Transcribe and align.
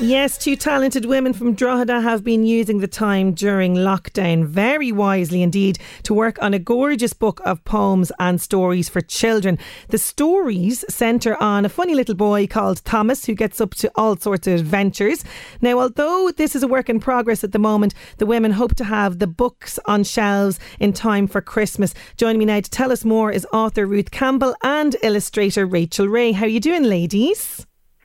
Yes, 0.00 0.36
two 0.36 0.56
talented 0.56 1.04
women 1.04 1.32
from 1.32 1.54
Drogheda 1.54 2.00
have 2.00 2.24
been 2.24 2.44
using 2.44 2.80
the 2.80 2.88
time 2.88 3.32
during 3.32 3.76
lockdown 3.76 4.44
very 4.44 4.90
wisely 4.90 5.40
indeed 5.40 5.78
to 6.02 6.12
work 6.12 6.36
on 6.42 6.52
a 6.52 6.58
gorgeous 6.58 7.12
book 7.12 7.40
of 7.44 7.64
poems 7.64 8.10
and 8.18 8.40
stories 8.40 8.88
for 8.88 9.00
children. 9.00 9.56
The 9.90 9.98
stories 9.98 10.84
centre 10.92 11.40
on 11.40 11.64
a 11.64 11.68
funny 11.68 11.94
little 11.94 12.16
boy 12.16 12.48
called 12.48 12.84
Thomas 12.84 13.24
who 13.24 13.36
gets 13.36 13.60
up 13.60 13.76
to 13.76 13.90
all 13.94 14.16
sorts 14.16 14.48
of 14.48 14.54
adventures. 14.54 15.22
Now, 15.60 15.78
although 15.78 16.32
this 16.36 16.56
is 16.56 16.64
a 16.64 16.68
work 16.68 16.88
in 16.88 16.98
progress 16.98 17.44
at 17.44 17.52
the 17.52 17.60
moment, 17.60 17.94
the 18.18 18.26
women 18.26 18.50
hope 18.50 18.74
to 18.74 18.84
have 18.84 19.20
the 19.20 19.28
books 19.28 19.78
on 19.86 20.02
shelves 20.02 20.58
in 20.80 20.92
time 20.92 21.28
for 21.28 21.40
Christmas. 21.40 21.94
Joining 22.16 22.40
me 22.40 22.46
now 22.46 22.58
to 22.58 22.68
tell 22.68 22.90
us 22.90 23.04
more 23.04 23.30
is 23.30 23.46
author 23.52 23.86
Ruth 23.86 24.10
Campbell 24.10 24.56
and 24.64 24.96
illustrator 25.04 25.64
Rachel 25.66 26.08
Ray. 26.08 26.32
How 26.32 26.46
are 26.46 26.48
you 26.48 26.58
doing, 26.58 26.82
ladies? 26.82 27.64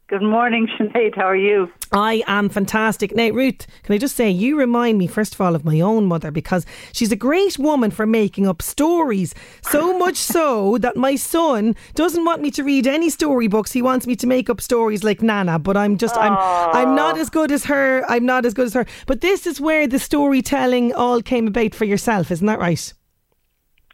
Good 0.10 0.24
morning, 0.24 0.68
Sinead. 0.80 1.16
How 1.16 1.26
are 1.26 1.36
you? 1.36 1.72
I 1.92 2.24
am 2.26 2.50
fantastic. 2.50 3.16
Now, 3.16 3.30
Ruth, 3.30 3.68
can 3.84 3.94
I 3.94 4.00
just 4.00 4.16
say, 4.16 4.28
you 4.28 4.58
remind 4.58 4.98
me, 4.98 5.06
first 5.06 5.36
of 5.36 5.42
all, 5.42 5.54
of 5.54 5.64
my 5.64 5.80
own 5.82 6.06
mother 6.06 6.32
because 6.32 6.66
she's 6.94 7.12
a 7.12 7.16
great 7.16 7.60
woman 7.60 7.92
for 7.92 8.08
making 8.08 8.48
up 8.48 8.64
stories. 8.64 9.36
So 9.62 9.96
much 10.00 10.16
so 10.16 10.80
that 10.80 10.98
my 10.98 11.16
son 11.16 11.76
doesn't 11.94 12.26
want 12.26 12.42
me 12.42 12.50
to 12.52 12.64
read 12.64 12.88
any 12.88 13.12
storybooks. 13.12 13.72
He 13.72 13.84
wants 13.84 14.08
me 14.08 14.16
to 14.16 14.26
make 14.26 14.50
up 14.50 14.62
stories 14.62 15.04
like 15.04 15.22
Nana, 15.22 15.60
but 15.60 15.78
I'm 15.78 15.96
just, 15.96 16.18
I'm, 16.18 16.36
I'm 16.36 16.96
not 16.96 17.16
as 17.20 17.30
good 17.30 17.52
as 17.52 17.66
her. 17.66 18.04
I'm 18.10 18.26
not 18.26 18.48
as 18.48 18.56
good 18.56 18.66
as 18.66 18.74
her. 18.74 18.88
But 19.06 19.22
this 19.22 19.46
is 19.46 19.62
where 19.62 19.86
the 19.86 20.00
storytelling 20.00 20.92
all 20.92 21.22
came 21.22 21.46
about 21.46 21.76
for 21.76 21.86
yourself, 21.86 22.32
isn't 22.32 22.48
that 22.48 22.58
right? 22.58 22.94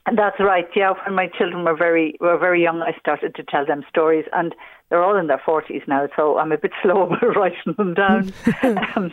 That's 0.05 0.39
right. 0.39 0.67
Yeah, 0.75 0.93
when 1.05 1.15
my 1.15 1.27
children 1.35 1.65
were 1.65 1.75
very 1.75 2.15
were 2.21 2.37
very 2.37 2.61
young, 2.61 2.81
I 2.83 2.95
started 2.99 3.33
to 3.35 3.43
tell 3.43 3.65
them 3.65 3.83
stories, 3.89 4.25
and 4.33 4.53
they're 4.89 5.03
all 5.03 5.17
in 5.17 5.27
their 5.27 5.41
forties 5.43 5.81
now. 5.87 6.07
So 6.15 6.37
I'm 6.37 6.51
a 6.51 6.57
bit 6.57 6.71
slow 6.83 7.03
about 7.03 7.35
writing 7.35 7.73
them 7.77 7.93
down. 7.93 8.33
um, 8.95 9.11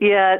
yeah, 0.00 0.36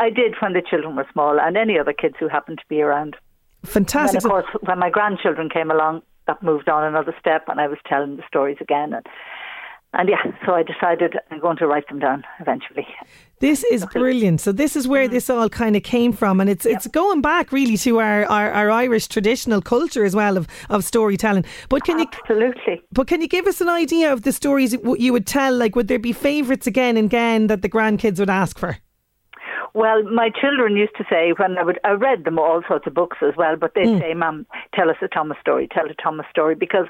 I 0.00 0.10
did 0.10 0.34
when 0.40 0.52
the 0.52 0.62
children 0.68 0.96
were 0.96 1.06
small, 1.12 1.38
and 1.40 1.56
any 1.56 1.78
other 1.78 1.92
kids 1.92 2.16
who 2.18 2.28
happened 2.28 2.58
to 2.58 2.64
be 2.68 2.82
around. 2.82 3.16
Fantastic. 3.64 4.22
And 4.22 4.24
of 4.24 4.30
course, 4.30 4.46
when 4.62 4.78
my 4.78 4.90
grandchildren 4.90 5.48
came 5.48 5.70
along, 5.70 6.02
that 6.26 6.42
moved 6.42 6.68
on 6.68 6.84
another 6.84 7.14
step, 7.20 7.44
and 7.48 7.60
I 7.60 7.68
was 7.68 7.78
telling 7.86 8.16
the 8.16 8.22
stories 8.26 8.58
again. 8.60 8.92
And 8.92 9.06
and 9.96 10.08
yeah, 10.08 10.22
so 10.44 10.52
I 10.52 10.62
decided 10.62 11.16
I'm 11.30 11.40
going 11.40 11.56
to 11.58 11.66
write 11.66 11.88
them 11.88 11.98
down 11.98 12.24
eventually. 12.40 12.86
This 13.38 13.64
is 13.64 13.84
brilliant. 13.86 14.40
So 14.40 14.52
this 14.52 14.76
is 14.76 14.88
where 14.88 15.08
mm. 15.08 15.10
this 15.10 15.28
all 15.28 15.48
kind 15.48 15.76
of 15.76 15.82
came 15.82 16.12
from, 16.12 16.40
and 16.40 16.48
it's 16.48 16.64
yep. 16.64 16.76
it's 16.76 16.86
going 16.86 17.20
back 17.20 17.52
really 17.52 17.76
to 17.78 17.98
our, 17.98 18.24
our, 18.26 18.50
our, 18.50 18.70
Irish 18.70 19.08
traditional 19.08 19.60
culture 19.60 20.04
as 20.04 20.16
well 20.16 20.36
of, 20.36 20.46
of 20.70 20.84
storytelling. 20.84 21.44
But 21.68 21.84
can 21.84 21.98
you 21.98 22.06
absolutely? 22.12 22.82
But 22.92 23.08
can 23.08 23.20
you 23.20 23.28
give 23.28 23.46
us 23.46 23.60
an 23.60 23.68
idea 23.68 24.12
of 24.12 24.22
the 24.22 24.32
stories 24.32 24.74
you 24.98 25.12
would 25.12 25.26
tell? 25.26 25.54
Like, 25.54 25.76
would 25.76 25.88
there 25.88 25.98
be 25.98 26.12
favourites 26.12 26.66
again 26.66 26.96
and 26.96 27.06
again 27.06 27.48
that 27.48 27.62
the 27.62 27.68
grandkids 27.68 28.18
would 28.18 28.30
ask 28.30 28.58
for? 28.58 28.78
Well, 29.74 30.02
my 30.04 30.30
children 30.30 30.74
used 30.74 30.96
to 30.96 31.04
say 31.10 31.34
when 31.36 31.58
I 31.58 31.62
would 31.62 31.78
I 31.84 31.90
read 31.90 32.24
them 32.24 32.38
all 32.38 32.62
sorts 32.66 32.86
of 32.86 32.94
books 32.94 33.18
as 33.20 33.34
well, 33.36 33.56
but 33.56 33.72
they'd 33.74 33.86
mm. 33.86 34.00
say, 34.00 34.14
"Mum, 34.14 34.46
tell 34.74 34.88
us 34.88 34.96
a 35.02 35.08
Thomas 35.08 35.36
story, 35.42 35.68
tell 35.70 35.84
a 35.90 35.94
Thomas 36.02 36.24
story," 36.30 36.54
because 36.54 36.86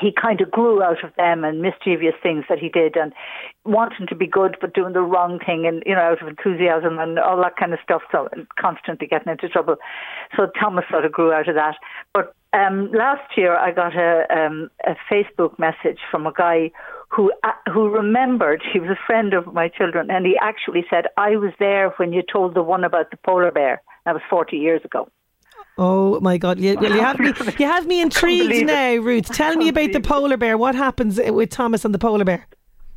he 0.00 0.12
kind 0.12 0.40
of 0.40 0.50
grew 0.50 0.82
out 0.82 1.02
of 1.04 1.14
them 1.16 1.44
and 1.44 1.62
mischievous 1.62 2.14
things 2.22 2.44
that 2.48 2.58
he 2.58 2.68
did 2.68 2.96
and 2.96 3.12
wanting 3.64 4.06
to 4.06 4.14
be 4.14 4.26
good 4.26 4.56
but 4.60 4.74
doing 4.74 4.92
the 4.92 5.00
wrong 5.00 5.38
thing 5.44 5.66
and 5.66 5.82
you 5.86 5.94
know 5.94 6.00
out 6.00 6.22
of 6.22 6.28
enthusiasm 6.28 6.98
and 6.98 7.18
all 7.18 7.40
that 7.42 7.56
kind 7.56 7.72
of 7.72 7.78
stuff. 7.82 8.02
So 8.12 8.28
constantly 8.58 9.06
getting 9.06 9.32
into 9.32 9.48
trouble. 9.48 9.76
So 10.36 10.46
thomas 10.60 10.84
sort 10.90 11.04
of 11.04 11.12
grew 11.12 11.32
out 11.32 11.48
of 11.48 11.54
that. 11.54 11.76
But 12.12 12.34
um 12.52 12.90
last 12.92 13.36
year 13.36 13.56
i 13.56 13.72
got 13.72 13.94
a 13.94 14.24
um 14.34 14.70
a 14.86 14.96
facebook 15.10 15.58
message 15.58 15.98
from 16.10 16.26
a 16.26 16.32
guy 16.32 16.70
who 17.10 17.32
uh, 17.44 17.52
who 17.72 17.88
remembered 17.90 18.62
he 18.72 18.80
was 18.80 18.90
a 18.90 19.06
friend 19.06 19.34
of 19.34 19.52
my 19.52 19.68
children 19.68 20.10
and 20.10 20.24
he 20.24 20.36
actually 20.40 20.84
said 20.88 21.06
i 21.16 21.36
was 21.36 21.52
there 21.58 21.90
when 21.96 22.12
you 22.12 22.22
told 22.22 22.54
the 22.54 22.62
one 22.62 22.84
about 22.84 23.10
the 23.10 23.18
polar 23.18 23.50
bear. 23.50 23.82
That 24.06 24.14
was 24.14 24.22
40 24.30 24.56
years 24.56 24.82
ago 24.84 25.10
Oh 25.78 26.18
my 26.20 26.38
God! 26.38 26.58
You, 26.58 26.76
you 26.80 27.00
have 27.00 27.20
me. 27.20 27.32
You 27.58 27.66
have 27.66 27.86
me 27.86 28.00
intrigued 28.06 28.66
now, 28.66 28.96
Ruth. 28.96 29.26
Tell 29.26 29.54
me 29.54 29.68
about 29.68 29.92
the 29.92 30.00
polar 30.00 30.36
bear. 30.36 30.58
What 30.58 30.74
happens 30.74 31.20
with 31.24 31.50
Thomas 31.50 31.84
and 31.84 31.94
the 31.94 31.98
polar 31.98 32.24
bear? 32.24 32.46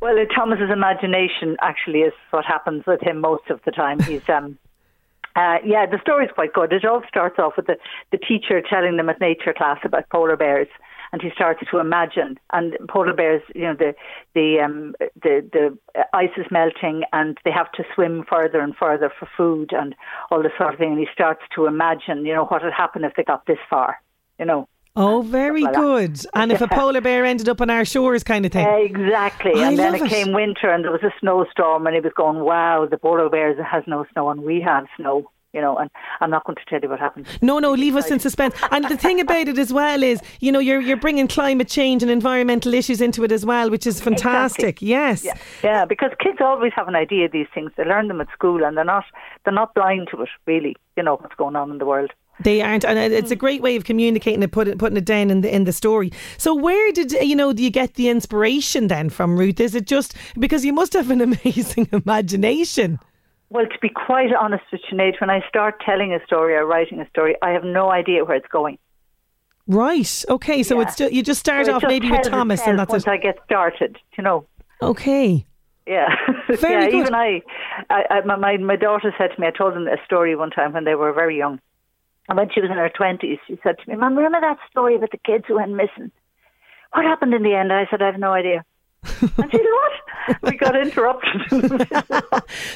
Well, 0.00 0.16
Thomas's 0.34 0.70
imagination 0.72 1.56
actually 1.62 2.00
is 2.00 2.12
what 2.30 2.44
happens 2.44 2.82
with 2.84 3.00
him 3.00 3.20
most 3.20 3.48
of 3.50 3.60
the 3.64 3.70
time. 3.70 4.00
He's 4.00 4.28
um, 4.28 4.58
uh, 5.36 5.58
yeah, 5.64 5.86
the 5.86 6.00
story's 6.02 6.30
quite 6.34 6.52
good. 6.52 6.72
It 6.72 6.84
all 6.84 7.02
starts 7.08 7.38
off 7.38 7.52
with 7.56 7.66
the, 7.66 7.76
the 8.10 8.18
teacher 8.18 8.60
telling 8.68 8.96
them 8.96 9.08
at 9.08 9.20
nature 9.20 9.54
class 9.56 9.78
about 9.84 10.08
polar 10.10 10.36
bears 10.36 10.66
and 11.12 11.20
he 11.20 11.30
starts 11.34 11.60
to 11.70 11.78
imagine. 11.78 12.38
And 12.52 12.76
polar 12.88 13.12
bears, 13.12 13.42
you 13.54 13.62
know, 13.62 13.74
the 13.74 13.94
the 14.34 14.60
um, 14.64 14.94
the 15.22 15.46
the 15.52 15.78
ice 16.12 16.30
is 16.36 16.46
melting, 16.50 17.02
and 17.12 17.38
they 17.44 17.50
have 17.50 17.70
to 17.72 17.84
swim 17.94 18.24
further 18.28 18.60
and 18.60 18.74
further 18.74 19.12
for 19.18 19.28
food 19.36 19.72
and 19.72 19.94
all 20.30 20.42
this 20.42 20.52
sort 20.56 20.72
of 20.72 20.78
thing. 20.78 20.92
And 20.92 20.98
he 20.98 21.06
starts 21.12 21.42
to 21.54 21.66
imagine, 21.66 22.24
you 22.24 22.34
know, 22.34 22.46
what 22.46 22.62
would 22.64 22.72
happen 22.72 23.04
if 23.04 23.14
they 23.14 23.24
got 23.24 23.46
this 23.46 23.58
far, 23.68 24.00
you 24.38 24.46
know. 24.46 24.68
Oh, 24.94 25.22
very 25.22 25.62
like 25.62 25.74
good. 25.74 26.16
That. 26.16 26.30
And 26.34 26.52
if 26.52 26.60
a 26.60 26.68
polar 26.70 27.00
bear 27.00 27.24
ended 27.24 27.48
up 27.48 27.60
on 27.60 27.70
our 27.70 27.84
shores, 27.84 28.22
kind 28.22 28.44
of 28.44 28.52
thing. 28.52 28.66
Exactly. 28.66 29.52
I 29.56 29.68
and 29.68 29.78
then 29.78 29.94
it, 29.94 30.02
it, 30.02 30.08
came 30.08 30.32
winter, 30.32 30.70
and 30.70 30.84
there 30.84 30.92
was 30.92 31.02
a 31.02 31.12
snowstorm, 31.20 31.86
and 31.86 31.94
he 31.94 32.00
was 32.00 32.12
going, 32.14 32.40
"Wow, 32.40 32.86
the 32.90 32.98
polar 32.98 33.28
bears 33.28 33.58
has 33.64 33.84
no 33.86 34.06
snow, 34.12 34.30
and 34.30 34.42
we 34.42 34.60
have 34.62 34.86
snow." 34.96 35.30
You 35.52 35.60
know, 35.60 35.76
and 35.76 35.90
I'm 36.20 36.30
not 36.30 36.44
going 36.44 36.56
to 36.56 36.64
tell 36.68 36.80
you 36.80 36.88
what 36.88 36.98
happened. 36.98 37.26
No, 37.42 37.58
no, 37.58 37.72
leave 37.72 37.96
us 37.96 38.10
in 38.10 38.18
suspense. 38.18 38.54
And 38.70 38.84
the 38.86 38.96
thing 38.96 39.20
about 39.20 39.48
it 39.48 39.58
as 39.58 39.72
well 39.72 40.02
is, 40.02 40.20
you 40.40 40.50
know, 40.50 40.58
you're 40.58 40.80
you're 40.80 40.96
bringing 40.96 41.28
climate 41.28 41.68
change 41.68 42.02
and 42.02 42.10
environmental 42.10 42.74
issues 42.74 43.00
into 43.00 43.24
it 43.24 43.32
as 43.32 43.44
well, 43.44 43.70
which 43.70 43.86
is 43.86 44.00
fantastic. 44.00 44.82
Exactly. 44.82 44.88
Yes, 44.88 45.24
yeah. 45.24 45.34
yeah, 45.62 45.84
because 45.84 46.10
kids 46.18 46.38
always 46.40 46.72
have 46.74 46.88
an 46.88 46.96
idea 46.96 47.26
of 47.26 47.32
these 47.32 47.48
things. 47.54 47.72
They 47.76 47.84
learn 47.84 48.08
them 48.08 48.20
at 48.20 48.30
school, 48.32 48.64
and 48.64 48.76
they're 48.76 48.84
not 48.84 49.04
they're 49.44 49.54
not 49.54 49.74
blind 49.74 50.08
to 50.12 50.22
it. 50.22 50.28
Really, 50.46 50.76
you 50.96 51.02
know 51.02 51.16
what's 51.16 51.34
going 51.34 51.56
on 51.56 51.70
in 51.70 51.78
the 51.78 51.86
world. 51.86 52.12
They 52.40 52.62
aren't, 52.62 52.84
and 52.84 52.98
it's 52.98 53.30
a 53.30 53.36
mm. 53.36 53.40
great 53.40 53.62
way 53.62 53.76
of 53.76 53.84
communicating 53.84 54.42
it, 54.42 54.52
putting 54.52 54.78
putting 54.78 54.96
it 54.96 55.04
down 55.04 55.30
in 55.30 55.42
the 55.42 55.54
in 55.54 55.64
the 55.64 55.72
story. 55.72 56.12
So, 56.38 56.54
where 56.54 56.92
did 56.92 57.12
you 57.12 57.36
know? 57.36 57.52
Do 57.52 57.62
you 57.62 57.70
get 57.70 57.94
the 57.94 58.08
inspiration 58.08 58.88
then 58.88 59.10
from 59.10 59.38
Ruth? 59.38 59.60
Is 59.60 59.74
it 59.74 59.86
just 59.86 60.16
because 60.38 60.64
you 60.64 60.72
must 60.72 60.94
have 60.94 61.10
an 61.10 61.20
amazing 61.44 61.88
imagination? 61.92 62.98
Well, 63.52 63.66
to 63.66 63.78
be 63.82 63.90
quite 63.90 64.32
honest 64.32 64.64
with 64.72 64.80
you, 64.90 64.96
Sinead, 64.96 65.20
when 65.20 65.28
I 65.28 65.46
start 65.46 65.82
telling 65.84 66.14
a 66.14 66.24
story 66.24 66.54
or 66.54 66.64
writing 66.64 67.00
a 67.00 67.08
story, 67.10 67.36
I 67.42 67.50
have 67.50 67.64
no 67.64 67.90
idea 67.90 68.24
where 68.24 68.34
it's 68.34 68.48
going. 68.48 68.78
Right. 69.66 70.24
Okay. 70.26 70.62
So 70.62 70.76
yeah. 70.76 70.82
it's 70.82 70.94
still 70.94 71.10
you 71.10 71.22
just 71.22 71.40
start 71.40 71.66
so 71.66 71.74
off 71.74 71.82
maybe 71.86 72.10
with 72.10 72.22
Thomas, 72.22 72.62
and 72.66 72.78
that's 72.78 72.90
once 72.90 73.06
it. 73.06 73.10
I 73.10 73.18
get 73.18 73.38
started. 73.44 73.98
You 74.16 74.24
know. 74.24 74.46
Okay. 74.80 75.44
Yeah, 75.86 76.08
very 76.48 76.84
yeah. 76.84 76.90
Good. 76.90 77.00
Even 77.00 77.14
I, 77.14 77.42
I, 77.90 78.04
I, 78.10 78.20
my 78.24 78.56
my 78.56 78.76
daughter 78.76 79.12
said 79.18 79.32
to 79.34 79.40
me, 79.40 79.48
I 79.48 79.50
told 79.50 79.74
them 79.74 79.86
a 79.86 80.02
story 80.06 80.34
one 80.34 80.50
time 80.50 80.72
when 80.72 80.84
they 80.84 80.94
were 80.94 81.12
very 81.12 81.36
young, 81.36 81.60
and 82.30 82.38
when 82.38 82.48
she 82.54 82.60
was 82.62 82.70
in 82.70 82.78
her 82.78 82.88
twenties, 82.88 83.38
she 83.46 83.58
said 83.62 83.76
to 83.78 83.90
me, 83.90 83.96
"Mum, 83.96 84.16
remember 84.16 84.40
that 84.40 84.58
story 84.70 84.96
about 84.96 85.10
the 85.10 85.18
kids 85.18 85.44
who 85.46 85.56
went 85.56 85.72
missing? 85.72 86.10
What 86.92 87.04
happened 87.04 87.34
in 87.34 87.42
the 87.42 87.54
end?" 87.54 87.70
I 87.70 87.86
said, 87.90 88.00
"I 88.00 88.06
have 88.06 88.18
no 88.18 88.32
idea." 88.32 88.64
and 89.04 89.20
she 89.20 89.58
said, 89.58 89.72
"What?" 89.76 89.92
we 90.42 90.56
got 90.56 90.76
interrupted. 90.76 91.42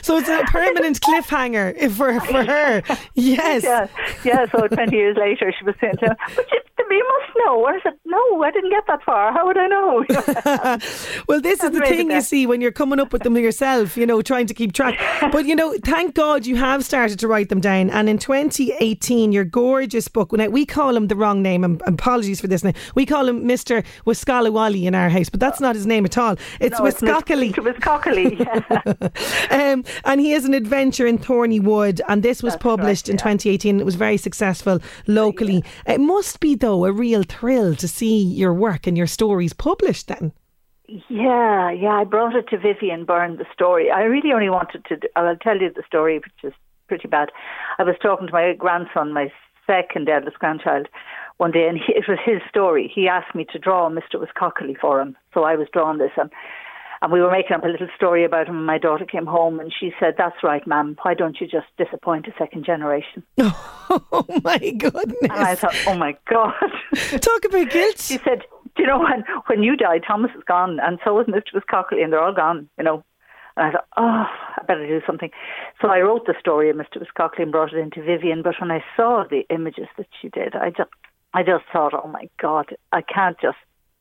so 0.02 0.16
it's 0.18 0.28
a 0.28 0.42
permanent 0.46 1.00
cliffhanger 1.00 1.90
for 1.92 2.20
for 2.20 2.44
her. 2.44 2.82
Yes. 3.14 3.62
Yeah. 3.64 3.88
Yeah. 4.24 4.46
So 4.50 4.66
twenty 4.68 4.96
years 4.96 5.16
later, 5.16 5.52
she 5.58 5.64
was 5.64 5.74
saying 5.80 5.94
"But 6.00 6.16
you, 6.52 6.58
you 7.36 7.44
must 7.44 7.46
know." 7.46 7.66
I 7.66 7.80
said, 7.82 7.92
"No, 8.04 8.42
I 8.42 8.50
didn't 8.50 8.70
get 8.70 8.86
that 8.86 9.02
far. 9.02 9.32
How 9.32 9.46
would 9.46 9.58
I 9.58 9.66
know?" 9.66 10.04
well, 11.28 11.40
this 11.40 11.62
is 11.62 11.70
the 11.70 11.80
thing 11.80 12.10
you 12.10 12.20
see 12.20 12.46
when 12.46 12.60
you're 12.60 12.72
coming 12.72 13.00
up 13.00 13.12
with 13.12 13.22
them 13.22 13.36
yourself. 13.36 13.96
You 13.96 14.06
know, 14.06 14.22
trying 14.22 14.46
to 14.46 14.54
keep 14.54 14.72
track. 14.72 14.98
But 15.32 15.46
you 15.46 15.56
know, 15.56 15.74
thank 15.84 16.14
God 16.14 16.46
you 16.46 16.56
have 16.56 16.84
started 16.84 17.18
to 17.18 17.28
write 17.28 17.48
them 17.48 17.60
down. 17.60 17.90
And 17.90 18.08
in 18.08 18.18
2018, 18.18 19.32
your 19.32 19.44
gorgeous 19.44 20.08
book. 20.08 20.32
Now 20.32 20.48
we 20.48 20.64
call 20.64 20.96
him 20.96 21.08
the 21.08 21.16
wrong 21.16 21.42
name. 21.42 21.64
And 21.64 21.82
apologies 21.86 22.40
for 22.40 22.46
this. 22.46 22.62
Now 22.62 22.72
we 22.94 23.06
call 23.06 23.28
him 23.28 23.46
Mister 23.46 23.82
Wiscalawali 24.06 24.84
in 24.84 24.94
our 24.94 25.08
house, 25.08 25.28
but 25.28 25.40
that's 25.40 25.60
not 25.60 25.74
his 25.74 25.86
name 25.86 26.04
at 26.04 26.16
all. 26.16 26.36
It's 26.60 26.78
no, 26.78 26.84
Wiscockley. 26.86 27.56
It 27.56 27.64
was 27.64 27.74
Cockily. 27.76 28.38
Yeah. 28.38 29.72
um, 29.72 29.84
and 30.04 30.20
he 30.20 30.30
has 30.30 30.44
an 30.44 30.54
adventure 30.54 31.06
in 31.06 31.18
Thorny 31.18 31.60
Wood, 31.60 32.00
and 32.08 32.22
this 32.22 32.42
was 32.42 32.54
That's 32.54 32.62
published 32.62 33.08
in 33.08 33.16
2018. 33.16 33.80
It 33.80 33.84
was 33.84 33.94
very 33.94 34.16
successful 34.16 34.80
locally. 35.06 35.62
Yeah. 35.86 35.94
It 35.94 36.00
must 36.00 36.40
be 36.40 36.54
though 36.54 36.84
a 36.84 36.92
real 36.92 37.24
thrill 37.28 37.74
to 37.76 37.88
see 37.88 38.22
your 38.22 38.54
work 38.54 38.86
and 38.86 38.96
your 38.96 39.06
stories 39.06 39.52
published. 39.52 40.08
Then. 40.08 40.32
Yeah, 41.08 41.70
yeah. 41.70 42.00
I 42.00 42.04
brought 42.04 42.36
it 42.36 42.48
to 42.50 42.58
Vivian 42.58 43.04
Byrne, 43.04 43.36
the 43.36 43.46
story. 43.52 43.90
I 43.90 44.02
really 44.02 44.32
only 44.32 44.50
wanted 44.50 44.84
to. 44.86 45.00
I'll 45.16 45.36
tell 45.36 45.58
you 45.58 45.72
the 45.72 45.82
story, 45.86 46.18
which 46.18 46.44
is 46.44 46.52
pretty 46.88 47.08
bad. 47.08 47.30
I 47.78 47.82
was 47.82 47.96
talking 48.00 48.28
to 48.28 48.32
my 48.32 48.52
grandson, 48.54 49.12
my 49.12 49.32
second 49.66 50.08
eldest 50.08 50.38
grandchild, 50.38 50.88
one 51.38 51.50
day, 51.50 51.66
and 51.68 51.78
he, 51.78 51.92
it 51.92 52.04
was 52.08 52.18
his 52.24 52.40
story. 52.48 52.90
He 52.92 53.08
asked 53.08 53.34
me 53.34 53.46
to 53.52 53.58
draw 53.58 53.90
Mr. 53.90 54.14
Wiscockley 54.14 54.76
for 54.80 55.00
him, 55.00 55.16
so 55.34 55.42
I 55.42 55.56
was 55.56 55.68
drawing 55.72 55.98
this, 55.98 56.12
and 56.16 56.30
and 57.06 57.12
we 57.12 57.20
were 57.20 57.30
making 57.30 57.54
up 57.54 57.62
a 57.62 57.68
little 57.68 57.86
story 57.94 58.24
about 58.24 58.48
him. 58.48 58.56
And 58.56 58.66
my 58.66 58.78
daughter 58.78 59.04
came 59.04 59.26
home 59.26 59.60
and 59.60 59.72
she 59.72 59.92
said, 60.00 60.14
"That's 60.18 60.42
right, 60.42 60.66
ma'am. 60.66 60.96
Why 61.02 61.14
don't 61.14 61.40
you 61.40 61.46
just 61.46 61.68
disappoint 61.78 62.26
a 62.26 62.32
second 62.36 62.64
generation?" 62.64 63.22
Oh 63.88 64.26
my 64.42 64.58
goodness! 64.58 65.14
And 65.22 65.32
I 65.32 65.54
thought, 65.54 65.76
"Oh 65.86 65.94
my 65.94 66.16
god!" 66.28 66.52
Talk 67.20 67.44
about 67.44 67.70
guilt. 67.70 68.00
She 68.00 68.18
said, 68.18 68.42
"Do 68.74 68.82
you 68.82 68.86
know 68.86 68.98
when 68.98 69.22
when 69.46 69.62
you 69.62 69.76
died, 69.76 70.02
Thomas 70.04 70.32
is 70.36 70.42
gone, 70.42 70.80
and 70.80 70.98
so 71.04 71.20
is 71.20 71.28
Mister 71.28 71.62
Cockley, 71.70 72.02
and 72.02 72.12
they're 72.12 72.20
all 72.22 72.34
gone. 72.34 72.68
You 72.78 72.84
know." 72.84 73.04
And 73.56 73.68
I 73.68 73.70
thought, 73.70 73.86
oh, 73.96 74.26
I 74.58 74.64
better 74.66 74.86
do 74.86 75.00
something. 75.06 75.30
So 75.80 75.88
I 75.88 76.00
wrote 76.00 76.26
the 76.26 76.34
story 76.38 76.68
of 76.68 76.76
Mr. 76.76 77.00
Wiscockley 77.00 77.42
and 77.42 77.52
brought 77.52 77.72
it 77.72 77.78
into 77.78 78.02
Vivian. 78.02 78.42
But 78.42 78.56
when 78.60 78.70
I 78.70 78.84
saw 78.96 79.24
the 79.24 79.44
images 79.48 79.86
that 79.96 80.08
she 80.20 80.28
did, 80.28 80.54
I 80.54 80.68
just, 80.68 80.90
I 81.32 81.42
just 81.42 81.64
thought, 81.72 81.94
oh 81.94 82.08
my 82.08 82.28
God, 82.38 82.76
I 82.92 83.00
can't 83.00 83.38
just 83.40 83.56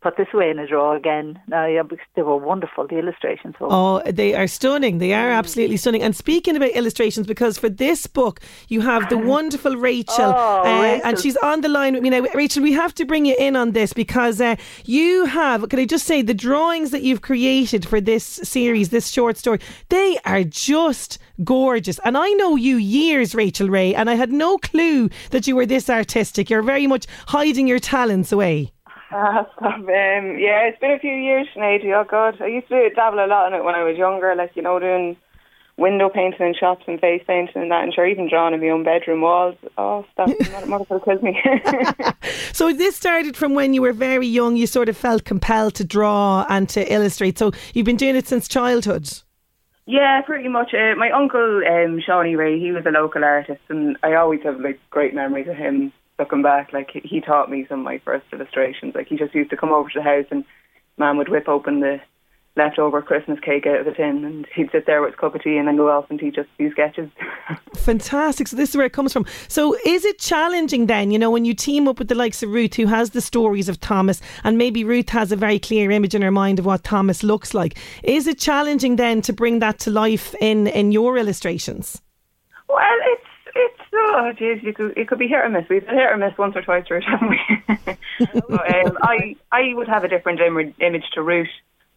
put 0.06 0.18
this 0.18 0.28
away 0.36 0.52
in 0.52 0.60
a 0.60 0.68
drawer 0.68 0.96
again. 0.96 1.42
No, 1.48 1.66
yeah, 1.66 1.82
because 1.82 2.06
they 2.16 2.22
were 2.22 2.38
wonderful. 2.38 2.86
The 2.86 3.00
illustrations 3.00 3.56
were. 3.60 3.70
Oh, 3.72 4.04
they 4.06 4.36
are 4.36 4.46
stunning. 4.46 5.00
They 5.00 5.14
are 5.14 5.30
mm. 5.30 5.36
absolutely 5.36 5.78
stunning. 5.78 6.04
And 6.04 6.16
speaking 6.16 6.56
about 6.56 6.70
illustrations, 6.70 7.26
because 7.26 7.58
for 7.58 7.70
this 7.70 8.06
book 8.06 8.40
you 8.68 8.82
have 8.82 9.10
the 9.10 9.18
wonderful 9.34 9.76
Rachel, 9.76 10.32
oh, 10.38 10.62
uh, 10.64 10.82
Rachel. 10.84 11.08
and 11.08 11.20
she's 11.20 11.38
on 11.38 11.62
the 11.62 11.70
line 11.70 11.96
with 11.96 12.04
me 12.04 12.12
now. 12.12 12.24
Rachel, 12.36 12.62
we 12.62 12.74
have 12.74 12.94
to 12.96 13.06
bring 13.06 13.26
you 13.26 13.36
in 13.40 13.56
on 13.56 13.72
this 13.72 13.94
because 13.94 14.40
uh, 14.40 14.58
you 14.86 15.26
have. 15.26 15.68
Can 15.70 15.80
I 15.80 15.86
just 15.86 16.06
say 16.06 16.22
the 16.22 16.36
drawings 16.36 16.92
that 16.92 17.02
you've 17.02 17.22
created 17.22 17.88
for 17.88 18.00
this 18.00 18.24
series, 18.24 18.90
this 18.90 19.08
short 19.08 19.38
story, 19.38 19.60
they 19.90 20.20
are 20.24 20.44
just 20.44 21.18
gorgeous. 21.44 22.00
And 22.06 22.16
I 22.16 22.30
know 22.34 22.56
you 22.56 22.76
years, 22.78 23.34
Rachel 23.34 23.70
Ray, 23.70 23.96
and 23.96 24.08
I 24.08 24.14
had 24.14 24.32
no 24.32 24.60
clue 24.60 25.10
that 25.32 25.48
you 25.48 25.56
were 25.56 25.66
this 25.66 25.90
artistic. 25.90 26.52
You're 26.52 26.62
very 26.62 26.86
much 26.86 27.08
hiding 27.26 27.68
your 27.68 27.80
talents 27.80 28.32
away. 28.32 28.75
Uh, 29.16 29.46
um, 29.62 29.88
yeah, 30.38 30.68
it's 30.68 30.80
been 30.80 30.92
a 30.92 31.00
few 31.00 31.14
years, 31.14 31.48
Sinead. 31.56 31.86
Oh 31.86 32.04
God, 32.04 32.42
I 32.42 32.48
used 32.48 32.68
to 32.68 32.90
dabble 32.90 33.24
a 33.24 33.28
lot 33.28 33.48
in 33.48 33.54
it 33.54 33.64
when 33.64 33.74
I 33.74 33.84
was 33.84 33.98
younger, 33.98 34.36
like 34.36 34.52
you 34.56 34.62
know, 34.62 34.78
doing 34.78 35.16
window 35.78 36.10
painting 36.10 36.48
in 36.48 36.54
shops 36.54 36.84
and 36.86 37.00
face 37.00 37.24
painting 37.26 37.62
and 37.62 37.72
that, 37.72 37.84
and 37.84 37.94
sure, 37.94 38.06
even 38.06 38.28
drawing 38.28 38.54
in 38.54 38.60
my 38.60 38.70
own 38.70 38.84
bedroom 38.84 39.22
walls. 39.22 39.56
Oh, 39.78 40.06
stop! 40.12 40.28
Mother 40.68 41.00
kills 41.00 41.22
me. 41.22 41.42
so 42.52 42.74
this 42.74 42.98
started 42.98 43.38
from 43.38 43.54
when 43.54 43.74
you 43.74 43.82
were 43.82 43.94
very 43.94 44.28
young. 44.28 44.58
You 44.58 44.68
sort 44.68 44.90
of 44.90 44.98
felt 44.98 45.24
compelled 45.24 45.76
to 45.76 45.86
draw 45.86 46.46
and 46.50 46.68
to 46.70 46.94
illustrate. 46.94 47.40
So 47.40 47.54
you've 47.74 47.86
been 47.86 47.96
doing 47.96 48.18
it 48.18 48.28
since 48.28 48.50
childhood. 48.50 49.10
Yeah, 49.86 50.24
pretty 50.26 50.50
much. 50.50 50.74
Uh, 50.74 50.96
my 50.98 51.12
uncle, 51.12 51.62
um, 51.70 52.02
Shawnee 52.06 52.36
Ray, 52.36 52.60
he 52.60 52.74
was 52.74 52.86
a 52.86 52.90
local 52.90 53.24
artist, 53.24 53.62
and 53.70 53.98
I 54.04 54.16
always 54.16 54.42
have 54.44 54.60
like 54.60 54.80
great 54.90 55.14
memories 55.14 55.48
of 55.48 55.56
him 55.56 55.94
looking 56.20 56.42
back, 56.42 56.74
like 56.74 56.92
he 56.94 57.22
taught 57.22 57.50
me 57.50 57.66
some 57.68 57.80
of 57.80 57.86
my 57.86 58.00
first 58.00 58.26
illustrations. 58.32 58.96
Like 58.96 59.08
he 59.08 59.18
just 59.18 59.36
used 59.36 59.50
to 59.50 59.58
come 59.58 59.72
over 59.72 59.90
to 59.90 60.00
the 60.00 60.04
house 60.04 60.26
and 60.32 60.46
Mum 60.98 61.18
would 61.18 61.30
whip 61.30 61.48
open 61.48 61.82
the 61.82 62.00
leftover 62.58 63.02
Christmas 63.02 63.38
cake 63.42 63.66
out 63.68 63.82
of 63.82 63.86
the 63.86 63.92
tin 63.92 64.24
and 64.24 64.48
he'd 64.56 64.72
sit 64.72 64.86
there 64.86 65.02
with 65.02 65.14
a 65.14 65.18
cup 65.18 65.36
of 65.36 65.44
tea 65.44 65.58
and 65.58 65.68
then 65.68 65.76
go 65.76 65.90
off 65.90 66.10
and 66.10 66.18
teach 66.18 66.38
us 66.38 66.46
a 66.46 66.58
few 66.58 66.72
sketches. 66.72 67.10
Fantastic. 67.76 68.48
So 68.48 68.56
this 68.56 68.70
is 68.70 68.78
where 68.78 68.86
it 68.86 68.94
comes 68.94 69.12
from. 69.12 69.26
So 69.50 69.76
is 69.86 70.06
it 70.06 70.20
challenging 70.20 70.86
then, 70.86 71.12
you 71.12 71.20
know, 71.20 71.30
when 71.30 71.44
you 71.44 71.54
team 71.54 71.88
up 71.88 72.00
with 72.00 72.08
the 72.08 72.16
likes 72.16 72.42
of 72.42 72.50
Ruth 72.52 72.76
who 72.76 72.86
has 72.86 73.10
the 73.10 73.20
stories 73.20 73.68
of 73.68 73.82
Thomas 73.82 74.22
and 74.46 74.58
maybe 74.58 74.86
Ruth 74.86 75.10
has 75.10 75.34
a 75.34 75.36
very 75.36 75.60
clear 75.60 75.92
image 75.92 76.16
in 76.16 76.22
her 76.22 76.32
mind 76.32 76.60
of 76.60 76.66
what 76.66 76.84
Thomas 76.84 77.24
looks 77.24 77.54
like. 77.54 77.78
Is 78.04 78.26
it 78.26 78.40
challenging 78.40 78.96
then 78.96 79.22
to 79.24 79.34
bring 79.34 79.60
that 79.60 79.80
to 79.80 79.92
life 79.92 80.34
in, 80.40 80.68
in 80.68 80.94
your 80.94 81.18
illustrations? 81.18 82.02
Well, 82.70 82.98
it's 83.12 83.35
it's 83.56 83.80
oh 83.94 84.32
jeez, 84.38 84.62
you 84.64 84.74
could 84.74 84.98
it 84.98 85.08
could 85.08 85.20
be 85.20 85.28
hit 85.28 85.38
or 85.38 85.50
miss. 85.50 85.66
We've 85.70 85.86
been 85.86 85.96
hit 85.96 86.12
or 86.12 86.18
miss 86.18 86.38
once 86.38 86.56
or 86.56 86.62
twice 86.62 86.86
through 86.88 86.98
it, 86.98 87.04
haven't 87.04 87.30
we? 87.30 87.98
but, 88.50 88.86
um, 88.86 88.98
I 89.02 89.36
I 89.52 89.74
would 89.74 89.88
have 89.88 90.04
a 90.04 90.08
different 90.08 90.40
Im- 90.42 90.76
image 90.80 91.06
to 91.14 91.22
Ruth, 91.22 91.48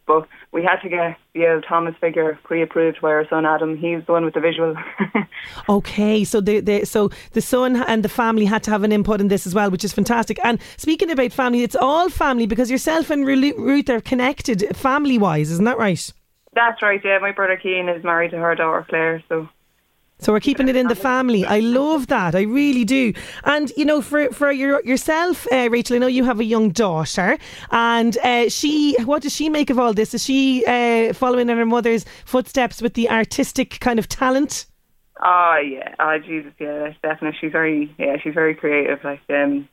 but 0.07 0.29
we 0.53 0.63
had 0.63 0.77
to 0.83 0.89
get 0.89 1.17
the 1.35 1.47
old 1.49 1.65
Thomas 1.69 1.95
figure 2.01 2.39
pre-approved 2.45 3.01
by 3.01 3.09
our 3.09 3.29
son 3.29 3.45
Adam. 3.45 3.77
He's 3.77 4.05
the 4.07 4.13
one 4.13 4.25
with 4.25 4.35
the 4.35 4.41
visual. 4.41 4.77
okay, 5.69 6.25
so 6.25 6.41
the, 6.41 6.61
the 6.61 6.85
so 6.85 7.11
the 7.33 7.43
son 7.43 7.77
and 7.77 8.05
the 8.05 8.09
family 8.09 8.45
had 8.45 8.63
to 8.65 8.71
have 8.71 8.85
an 8.85 8.93
input 8.93 9.21
in 9.21 9.29
this 9.29 9.47
as 9.47 9.55
well, 9.55 9.71
which 9.71 9.85
is 9.85 9.93
fantastic. 9.93 10.39
And 10.45 10.61
speaking 10.77 11.11
about 11.11 11.33
family, 11.33 11.63
it's 11.63 11.77
all 11.77 12.09
family 12.09 12.47
because 12.47 12.71
yourself 12.71 13.11
and 13.11 13.27
Ruth 13.27 13.91
are 13.91 14.01
connected 14.01 14.77
family-wise, 14.77 15.51
isn't 15.51 15.65
that 15.65 15.79
right? 15.79 16.13
That's 16.55 16.83
right. 16.83 17.01
Yeah, 17.05 17.19
my 17.19 17.33
brother 17.33 17.57
Keane 17.57 17.89
is 17.89 18.03
married 18.03 18.31
to 18.31 18.39
her 18.39 18.55
daughter 18.55 18.87
Claire, 18.89 19.23
so 19.29 19.49
so 20.21 20.33
we're 20.33 20.41
keeping 20.41 20.69
it 20.69 20.77
in 20.77 20.89
the 20.89 20.97
family. 20.97 21.45
I 21.45 21.61
love 21.61 22.09
that. 22.09 22.35
I 22.35 22.43
really 22.43 22.85
do. 22.85 23.13
And 23.45 23.71
you 23.77 23.85
know, 23.85 24.03
for 24.03 24.31
for 24.31 24.51
your, 24.51 24.85
yourself, 24.85 25.47
uh, 25.53 25.69
Rachel, 25.71 25.97
I 25.97 25.99
know 26.01 26.07
you 26.09 26.25
have 26.25 26.41
a 26.41 26.45
young 26.45 26.71
daughter, 26.71 27.39
and 27.71 28.19
uh, 28.19 28.49
she. 28.49 28.97
What 29.05 29.23
does 29.23 29.35
she 29.35 29.49
make 29.49 29.71
of 29.71 29.79
all 29.79 29.95
this? 29.95 30.15
Is 30.15 30.25
she 30.25 30.65
uh, 30.67 31.13
following 31.13 31.49
in 31.49 31.57
her 31.57 31.67
mother's 31.67 32.05
footsteps 32.25 32.83
with 32.83 32.95
the 32.95 33.09
artistic 33.09 33.79
kind 33.81 33.99
of 33.99 34.09
talent? 34.09 34.67
Oh 35.23 35.61
yeah. 35.65 35.95
Oh 35.99 36.19
Jesus, 36.19 36.53
yeah, 36.59 36.93
definitely. 37.03 37.39
She's 37.41 37.53
very 37.53 37.95
yeah. 37.99 38.17
She's 38.23 38.35
very 38.35 38.55
creative. 38.55 38.99
Like 39.05 39.21
um, 39.31 39.69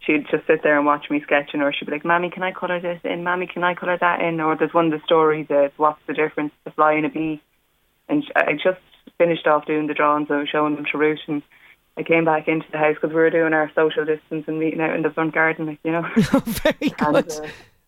she'd 0.00 0.26
just 0.30 0.46
sit 0.46 0.62
there 0.62 0.76
and 0.76 0.86
watch 0.86 1.06
me 1.10 1.22
sketching, 1.22 1.62
or 1.62 1.72
she'd 1.72 1.86
be 1.86 1.92
like, 1.92 2.04
"Mammy, 2.04 2.30
can 2.30 2.42
I 2.42 2.52
colour 2.52 2.80
this 2.80 3.00
in? 3.04 3.24
Mammy, 3.24 3.46
can 3.46 3.64
I 3.64 3.74
colour 3.74 3.96
that 3.98 4.20
in?" 4.20 4.40
Or 4.40 4.56
there's 4.56 4.74
one 4.74 4.86
of 4.86 4.92
the 4.92 5.04
stories 5.04 5.46
of 5.50 5.72
what's 5.76 6.00
the 6.06 6.14
difference 6.14 6.52
to 6.64 6.70
fly 6.72 6.94
in 6.94 7.04
a 7.04 7.08
bee, 7.08 7.42
and 8.08 8.24
I 8.34 8.52
just 8.52 8.80
finished 9.18 9.46
off 9.46 9.66
doing 9.66 9.86
the 9.86 9.94
drawings, 9.94 10.28
I 10.30 10.38
was 10.38 10.48
showing 10.48 10.76
them 10.76 10.86
to 10.90 10.98
Ruth, 10.98 11.20
and 11.26 11.42
I 11.96 12.02
came 12.02 12.24
back 12.24 12.48
into 12.48 12.66
the 12.70 12.78
house 12.78 12.94
because 12.94 13.10
we 13.10 13.20
were 13.20 13.30
doing 13.30 13.52
our 13.52 13.70
social 13.74 14.04
distance 14.04 14.44
and 14.46 14.58
meeting 14.58 14.80
out 14.80 14.94
in 14.94 15.02
the 15.02 15.10
front 15.10 15.34
garden, 15.34 15.66
like, 15.66 15.78
you 15.84 15.92
know. 15.92 16.06
Oh, 16.32 16.40
very 16.40 16.90
good. 16.90 17.16
And, 17.16 17.30
uh, 17.30 17.46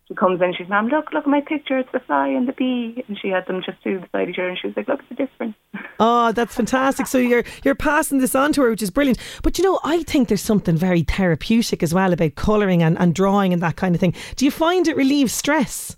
she 0.09 0.15
comes 0.15 0.41
in, 0.41 0.55
she's, 0.56 0.69
Mom, 0.69 0.88
look, 0.88 1.12
look 1.12 1.25
at 1.25 1.31
my 1.31 1.43
picture, 1.43 1.76
it's 1.79 1.93
the 1.93 2.00
fly 2.00 2.29
and 2.29 2.49
the 2.49 2.55
bee. 2.55 3.05
And 3.09 3.19
she 3.20 3.29
had 3.29 3.47
them 3.47 3.62
just 3.62 3.82
to 3.85 4.00
the 4.00 4.09
side 4.11 4.31
each 4.31 4.38
other, 4.38 4.49
and 4.49 4.59
she 4.59 4.69
was 4.69 4.76
like, 4.76 4.88
look 4.88 5.00
at 5.00 5.09
the 5.09 5.15
difference. 5.15 5.55
Oh, 6.00 6.31
that's 6.31 6.55
fantastic. 6.55 7.09
So 7.09 7.19
you're 7.19 7.43
you're 7.64 7.75
passing 7.75 8.19
this 8.19 8.37
on 8.37 8.53
to 8.53 8.62
her, 8.62 8.71
which 8.71 8.82
is 8.82 8.91
brilliant. 8.91 9.19
But 9.43 9.59
you 9.59 9.64
know, 9.64 9.81
I 9.82 10.05
think 10.05 10.29
there's 10.29 10.41
something 10.41 10.76
very 10.76 11.03
therapeutic 11.03 11.82
as 11.82 11.93
well 11.93 12.12
about 12.12 12.37
colouring 12.37 12.85
and, 12.85 12.97
and 13.00 13.12
drawing 13.12 13.53
and 13.53 13.61
that 13.62 13.75
kind 13.75 13.97
of 13.97 14.00
thing. 14.00 14.14
Do 14.37 14.44
you 14.44 14.53
find 14.53 14.87
it 14.87 14.97
relieves 14.97 15.32
stress? 15.32 15.97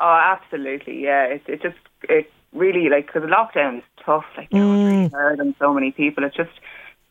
Oh, 0.00 0.20
absolutely, 0.22 1.02
yeah. 1.02 1.24
It, 1.24 1.42
it 1.46 1.62
just, 1.62 1.78
it 2.10 2.30
really, 2.52 2.90
like, 2.90 3.06
because 3.06 3.22
the 3.22 3.28
lockdown 3.28 3.78
is 3.78 3.84
tough. 4.08 4.24
Like, 4.36 4.48
you 4.50 4.58
know, 4.58 4.72
it's 4.72 4.86
really 4.90 5.08
mm. 5.08 5.10
hard 5.10 5.40
on 5.40 5.54
so 5.58 5.74
many 5.74 5.92
people. 5.92 6.24
It's 6.24 6.36
just 6.36 6.56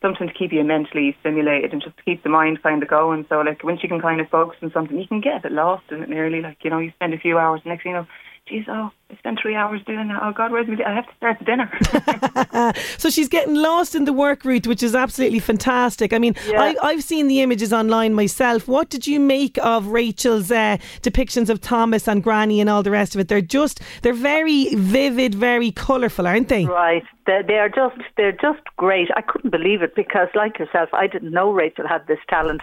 something 0.02 0.28
to 0.28 0.34
keep 0.34 0.52
you 0.52 0.64
mentally 0.64 1.16
stimulated 1.20 1.74
and 1.74 1.82
just 1.82 1.98
to 1.98 2.04
keep 2.04 2.24
the 2.24 2.30
mind 2.30 2.62
kind 2.64 2.82
of 2.82 2.90
going. 2.90 3.26
So, 3.30 3.42
like, 3.42 3.64
once 3.64 3.82
you 3.84 3.90
can 3.90 4.02
kind 4.02 4.22
of 4.22 4.30
focus 4.30 4.58
on 4.62 4.72
something, 4.72 5.00
you 5.00 5.08
can 5.08 5.22
get 5.22 5.38
a 5.38 5.44
bit 5.44 5.52
lost 5.52 5.84
in 5.92 6.04
it 6.04 6.10
nearly. 6.10 6.42
Like, 6.42 6.58
you 6.64 6.70
know, 6.70 6.80
you 6.80 6.92
spend 6.92 7.14
a 7.14 7.20
few 7.20 7.38
hours, 7.38 7.62
next 7.66 7.84
thing 7.84 7.92
you 7.92 8.00
know, 8.00 8.08
geez, 8.48 8.66
oh, 8.68 8.92
I 9.10 9.16
spent 9.18 9.40
three 9.42 9.56
hours 9.56 9.82
doing 9.86 10.08
that. 10.08 10.20
Oh 10.22 10.32
God, 10.32 10.52
where's 10.52 10.68
my? 10.68 10.78
I 10.86 10.96
have 10.96 11.08
to 11.08 11.16
start 11.16 11.44
dinner. 11.46 12.74
so 12.98 13.10
she's 13.10 13.28
getting 13.28 13.56
lost 13.56 13.96
in 13.96 14.06
the 14.06 14.14
work 14.14 14.44
Ruth, 14.44 14.68
which 14.68 14.84
is 14.84 14.96
absolutely 14.96 15.40
fantastic. 15.40 16.14
I 16.14 16.20
mean, 16.20 16.36
yeah. 16.48 16.74
I, 16.82 16.92
have 16.92 17.04
seen 17.04 17.28
the 17.28 17.42
images 17.42 17.72
online 17.74 18.14
myself. 18.14 18.68
What 18.68 18.90
did 18.90 19.08
you 19.08 19.20
make 19.20 19.58
of 19.60 19.88
Rachel's 19.88 20.52
uh, 20.52 20.78
depictions 21.02 21.50
of 21.50 21.62
Thomas 21.62 22.08
and 22.08 22.24
Granny 22.24 22.60
and 22.60 22.70
all 22.70 22.84
the 22.84 22.92
rest 22.92 23.16
of 23.16 23.22
it? 23.22 23.28
They're 23.28 23.42
just, 23.42 23.82
they're 24.02 24.14
very 24.14 24.76
vivid, 24.76 25.36
very 25.36 25.72
colourful, 25.72 26.28
aren't 26.28 26.50
they? 26.50 26.66
Right. 26.66 27.04
They're, 27.26 27.44
they're 27.44 27.70
just, 27.70 27.98
they're 28.16 28.32
just 28.32 28.64
great. 28.78 29.10
I 29.16 29.22
couldn't 29.22 29.52
believe 29.52 29.82
it 29.82 29.96
because, 29.96 30.28
like 30.36 30.60
yourself, 30.60 30.90
I 30.94 31.08
didn't 31.08 31.32
know 31.32 31.52
Rachel 31.52 31.88
had 31.88 32.08
this 32.08 32.20
talent 32.30 32.62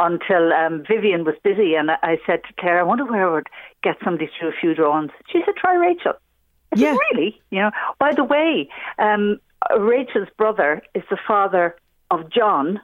until 0.00 0.52
um, 0.52 0.82
Vivian 0.88 1.24
was 1.24 1.34
busy, 1.44 1.74
and 1.74 1.90
I 1.90 2.18
said 2.26 2.42
to 2.44 2.54
Claire, 2.58 2.80
"I 2.80 2.82
wonder 2.82 3.04
where 3.04 3.28
I 3.28 3.34
would 3.34 3.48
get 3.82 3.96
somebody 4.04 4.26
to 4.26 4.32
do 4.40 4.48
a 4.48 4.60
few 4.60 4.74
drawings." 4.74 5.10
She 5.30 5.42
said, 5.44 5.54
"Try 5.56 5.74
Rachel." 5.74 6.14
I 6.72 6.78
yeah. 6.78 6.92
Said, 6.92 6.98
really? 7.12 7.40
You 7.50 7.60
know. 7.60 7.70
By 7.98 8.12
the 8.14 8.24
way, 8.24 8.68
um, 8.98 9.40
Rachel's 9.78 10.28
brother 10.36 10.82
is 10.94 11.02
the 11.10 11.18
father 11.26 11.76
of 12.10 12.30
John, 12.30 12.80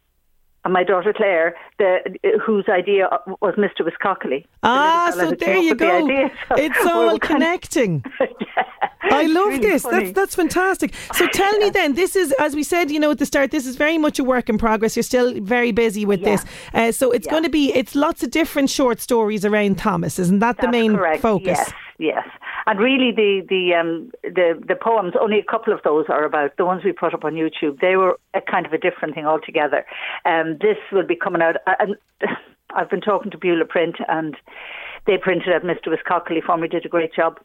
and 0.66 0.72
my 0.72 0.82
daughter 0.82 1.12
Claire, 1.12 1.54
the, 1.78 2.00
whose 2.44 2.64
idea 2.68 3.08
was 3.40 3.54
Mr. 3.54 3.82
Wiscockley. 3.86 4.44
Ah, 4.64 5.12
so 5.14 5.30
there 5.30 5.58
you 5.58 5.76
go. 5.76 5.86
The 5.86 6.12
idea, 6.12 6.30
so 6.48 6.54
it's 6.56 6.86
all 6.92 7.20
connecting. 7.20 8.04
yeah. 8.20 8.64
I 9.04 9.26
love 9.26 9.50
really 9.50 9.58
this. 9.60 9.82
Funny. 9.82 10.06
That's 10.06 10.12
that's 10.12 10.34
fantastic. 10.34 10.92
So 11.14 11.26
tell 11.32 11.56
me 11.58 11.70
then, 11.70 11.94
this 11.94 12.16
is 12.16 12.32
as 12.40 12.56
we 12.56 12.64
said, 12.64 12.90
you 12.90 12.98
know, 12.98 13.12
at 13.12 13.18
the 13.18 13.26
start, 13.26 13.52
this 13.52 13.64
is 13.64 13.76
very 13.76 13.96
much 13.96 14.18
a 14.18 14.24
work 14.24 14.48
in 14.48 14.58
progress. 14.58 14.96
You're 14.96 15.04
still 15.04 15.40
very 15.40 15.70
busy 15.70 16.04
with 16.04 16.20
yeah. 16.22 16.30
this, 16.30 16.44
uh, 16.74 16.90
so 16.90 17.12
it's 17.12 17.26
yeah. 17.26 17.30
going 17.30 17.44
to 17.44 17.48
be 17.48 17.72
it's 17.72 17.94
lots 17.94 18.24
of 18.24 18.32
different 18.32 18.68
short 18.68 18.98
stories 18.98 19.44
around 19.44 19.78
Thomas. 19.78 20.18
Isn't 20.18 20.40
that 20.40 20.56
that's 20.56 20.66
the 20.66 20.72
main 20.72 20.96
correct. 20.96 21.22
focus? 21.22 21.46
Yes, 21.46 21.72
yes. 21.98 22.28
And 22.66 22.80
really, 22.80 23.12
the 23.12 23.46
the 23.48 23.74
um, 23.74 24.10
the 24.22 24.60
the 24.66 24.74
poems, 24.74 25.14
only 25.20 25.38
a 25.38 25.44
couple 25.44 25.72
of 25.72 25.80
those 25.84 26.06
are 26.08 26.24
about 26.24 26.56
the 26.56 26.64
ones 26.64 26.82
we 26.84 26.92
put 26.92 27.14
up 27.14 27.24
on 27.24 27.34
YouTube. 27.34 27.80
They 27.80 27.96
were 27.96 28.18
a 28.34 28.40
kind 28.40 28.66
of 28.66 28.72
a 28.72 28.78
different 28.78 29.14
thing 29.14 29.24
altogether. 29.24 29.86
Um, 30.24 30.58
this 30.60 30.76
will 30.90 31.06
be 31.06 31.16
coming 31.16 31.42
out, 31.42 31.56
and 31.78 31.96
I've 32.74 32.90
been 32.90 33.00
talking 33.00 33.30
to 33.30 33.38
Boylan 33.38 33.68
Print, 33.68 33.96
and 34.08 34.36
they 35.06 35.16
printed 35.16 35.52
out 35.52 35.62
Mr. 35.62 35.88
Wiscockley 35.88 36.42
for 36.44 36.56
me. 36.56 36.66
Did 36.66 36.84
a 36.84 36.88
great 36.88 37.14
job 37.14 37.38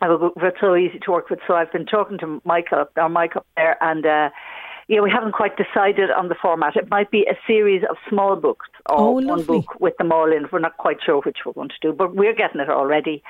we're 0.00 0.52
so 0.60 0.76
easy 0.76 0.98
to 1.00 1.10
work 1.10 1.30
with. 1.30 1.40
So 1.46 1.54
I've 1.54 1.72
been 1.72 1.86
talking 1.86 2.18
to 2.18 2.40
Michael, 2.44 2.86
our 2.96 3.08
Mike 3.08 3.36
up 3.36 3.46
there, 3.56 3.76
and 3.82 4.06
uh, 4.06 4.30
yeah, 4.88 5.00
we 5.00 5.10
haven't 5.10 5.32
quite 5.32 5.56
decided 5.56 6.10
on 6.10 6.28
the 6.28 6.34
format. 6.40 6.76
It 6.76 6.88
might 6.90 7.10
be 7.10 7.26
a 7.30 7.36
series 7.46 7.82
of 7.88 7.96
small 8.08 8.36
books 8.36 8.68
or 8.88 8.98
oh, 8.98 9.10
one 9.10 9.42
book 9.42 9.80
with 9.80 9.96
them 9.98 10.12
all 10.12 10.32
in. 10.32 10.46
We're 10.50 10.60
not 10.60 10.76
quite 10.78 10.98
sure 11.04 11.20
which 11.20 11.38
we're 11.44 11.52
going 11.52 11.68
to 11.68 11.74
do, 11.82 11.92
but 11.92 12.14
we're 12.14 12.34
getting 12.34 12.60
it 12.60 12.70
already 12.70 13.22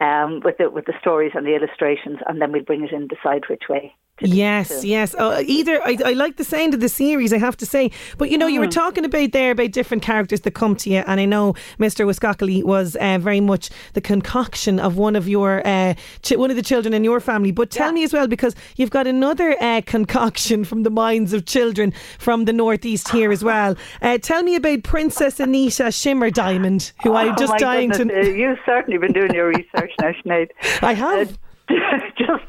um, 0.00 0.40
with 0.44 0.58
the 0.58 0.70
with 0.70 0.86
the 0.86 0.94
stories 1.00 1.32
and 1.34 1.46
the 1.46 1.54
illustrations, 1.54 2.18
and 2.26 2.40
then 2.40 2.52
we'll 2.52 2.62
bring 2.62 2.84
it 2.84 2.92
in, 2.92 3.06
decide 3.08 3.42
which 3.48 3.64
way 3.68 3.94
Yes, 4.22 4.84
yes. 4.84 5.14
Uh, 5.14 5.42
either 5.46 5.80
I, 5.84 5.96
I 6.04 6.12
like 6.12 6.36
the 6.36 6.44
sound 6.44 6.74
of 6.74 6.80
the 6.80 6.88
series, 6.88 7.32
I 7.32 7.38
have 7.38 7.56
to 7.58 7.66
say. 7.66 7.90
But 8.18 8.30
you 8.30 8.38
know, 8.38 8.48
mm. 8.48 8.52
you 8.52 8.60
were 8.60 8.66
mm. 8.66 8.72
talking 8.72 9.04
about 9.04 9.32
there 9.32 9.52
about 9.52 9.72
different 9.72 10.02
characters 10.02 10.42
that 10.42 10.52
come 10.52 10.76
to 10.76 10.90
you, 10.90 11.02
and 11.06 11.20
I 11.20 11.24
know 11.24 11.54
Mr. 11.78 12.06
Wiskockley 12.06 12.62
was 12.62 12.96
uh, 12.96 13.18
very 13.18 13.40
much 13.40 13.70
the 13.94 14.00
concoction 14.00 14.78
of 14.78 14.96
one 14.96 15.16
of 15.16 15.28
your 15.28 15.66
uh, 15.66 15.94
ch- 16.22 16.36
one 16.36 16.50
of 16.50 16.56
the 16.56 16.62
children 16.62 16.94
in 16.94 17.04
your 17.04 17.20
family. 17.20 17.52
But 17.52 17.70
tell 17.70 17.88
yeah. 17.88 17.94
me 17.94 18.04
as 18.04 18.12
well, 18.12 18.26
because 18.26 18.54
you've 18.76 18.90
got 18.90 19.06
another 19.06 19.56
uh, 19.60 19.82
concoction 19.86 20.64
from 20.70 20.82
the 20.82 20.90
minds 20.90 21.32
of 21.32 21.46
children 21.46 21.92
from 22.18 22.44
the 22.44 22.52
northeast 22.52 23.08
here 23.10 23.32
as 23.32 23.42
well. 23.42 23.76
Uh, 24.02 24.18
tell 24.18 24.42
me 24.42 24.56
about 24.56 24.82
Princess 24.82 25.40
Anita 25.40 25.90
Shimmer 25.90 26.30
Diamond, 26.30 26.92
who 27.02 27.10
oh, 27.12 27.16
I'm 27.16 27.36
just 27.36 27.56
dying 27.58 27.90
goodness. 27.90 28.26
to. 28.26 28.36
You've 28.36 28.58
certainly 28.66 28.98
been 28.98 29.12
doing 29.12 29.34
your 29.34 29.48
research 29.48 29.92
now, 30.00 30.12
Sinead. 30.24 30.48
I 30.82 30.94
have. 30.94 31.38
just 32.18 32.44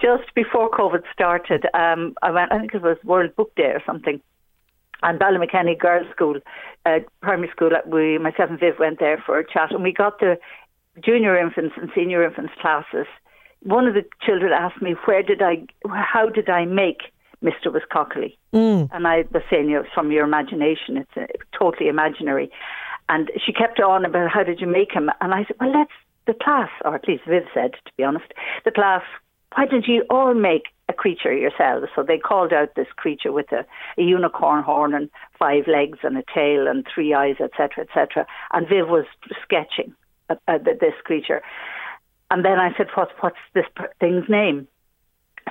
just 0.00 0.34
before 0.34 0.70
COVID 0.70 1.02
started, 1.12 1.66
um, 1.74 2.14
I 2.22 2.30
went. 2.30 2.52
I 2.52 2.58
think 2.58 2.74
it 2.74 2.82
was 2.82 2.96
World 3.04 3.34
Book 3.36 3.54
Day 3.54 3.72
or 3.74 3.82
something, 3.86 4.20
and 5.02 5.20
Ballymakenny 5.20 5.78
Girls' 5.78 6.06
School, 6.10 6.40
uh, 6.86 6.98
primary 7.22 7.50
school. 7.50 7.70
We 7.86 8.18
myself 8.18 8.50
and 8.50 8.60
Viv 8.60 8.74
went 8.78 8.98
there 8.98 9.22
for 9.24 9.38
a 9.38 9.46
chat, 9.46 9.72
and 9.72 9.82
we 9.82 9.92
got 9.92 10.18
the 10.20 10.38
junior 11.04 11.36
infants 11.38 11.74
and 11.80 11.90
senior 11.94 12.24
infants 12.24 12.52
classes. 12.60 13.06
One 13.62 13.86
of 13.86 13.94
the 13.94 14.04
children 14.22 14.52
asked 14.52 14.82
me, 14.82 14.94
"Where 15.04 15.22
did 15.22 15.42
I? 15.42 15.64
How 15.88 16.28
did 16.28 16.48
I 16.48 16.64
make?" 16.64 17.02
Mr. 17.42 17.66
Wiskockley. 17.66 18.36
Mm. 18.54 18.88
And 18.92 19.06
I 19.06 19.24
was 19.30 19.42
saying, 19.50 19.68
you 19.68 19.76
know, 19.76 19.84
from 19.94 20.10
your 20.10 20.24
imagination, 20.24 20.96
it's 20.96 21.16
a, 21.16 21.26
totally 21.56 21.88
imaginary. 21.88 22.50
And 23.08 23.30
she 23.44 23.52
kept 23.52 23.80
on 23.80 24.06
about 24.06 24.30
how 24.30 24.42
did 24.44 24.60
you 24.60 24.66
make 24.66 24.92
him? 24.92 25.10
And 25.20 25.34
I 25.34 25.44
said, 25.44 25.56
well, 25.60 25.70
let's 25.70 25.92
the 26.26 26.34
class, 26.34 26.70
or 26.84 26.94
at 26.94 27.06
least 27.08 27.24
Viv 27.26 27.44
said, 27.52 27.72
to 27.72 27.92
be 27.96 28.04
honest, 28.04 28.26
the 28.64 28.70
class, 28.70 29.02
why 29.54 29.66
don't 29.66 29.86
you 29.86 30.04
all 30.10 30.34
make 30.34 30.64
a 30.88 30.92
creature 30.92 31.32
yourselves? 31.32 31.86
So 31.94 32.02
they 32.02 32.18
called 32.18 32.52
out 32.52 32.74
this 32.74 32.88
creature 32.96 33.32
with 33.32 33.52
a, 33.52 33.64
a 33.98 34.02
unicorn 34.02 34.62
horn 34.62 34.94
and 34.94 35.10
five 35.38 35.66
legs 35.66 35.98
and 36.02 36.16
a 36.16 36.24
tail 36.34 36.66
and 36.66 36.86
three 36.92 37.14
eyes, 37.14 37.36
etc., 37.40 37.84
etc. 37.84 38.26
And 38.52 38.68
Viv 38.68 38.88
was 38.88 39.06
sketching 39.42 39.94
uh, 40.28 40.36
uh, 40.48 40.58
this 40.58 40.94
creature. 41.04 41.42
And 42.30 42.44
then 42.44 42.58
I 42.58 42.76
said, 42.76 42.88
what's, 42.94 43.12
what's 43.20 43.36
this 43.54 43.66
thing's 44.00 44.28
name? 44.28 44.66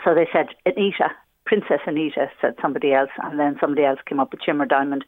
So 0.03 0.13
they 0.13 0.27
said, 0.33 0.47
Anita. 0.65 1.11
Princess 1.45 1.79
Anita, 1.85 2.29
said 2.39 2.55
somebody 2.61 2.93
else, 2.93 3.09
and 3.21 3.39
then 3.39 3.57
somebody 3.59 3.85
else 3.85 3.99
came 4.05 4.19
up 4.19 4.31
with 4.31 4.41
Shimmer 4.41 4.65
Diamond. 4.65 5.03